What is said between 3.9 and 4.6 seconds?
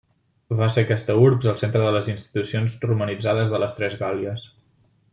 Gàl·lies.